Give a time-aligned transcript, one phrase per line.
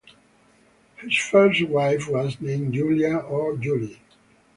[0.95, 4.01] His first wife was named Julia or Julie.